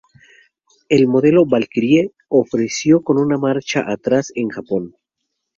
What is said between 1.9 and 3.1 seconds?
se ofreció